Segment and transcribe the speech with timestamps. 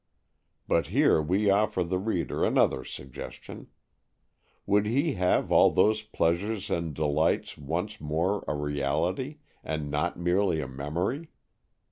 [0.67, 3.67] But here we offer the reader another suggestion.
[4.65, 10.59] Would he have all those pleasures and delights once more a reality, and not merely
[10.59, 11.29] a memory?